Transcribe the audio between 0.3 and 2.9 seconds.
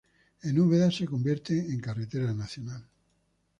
En Úbeda se convierte en carretera nacional.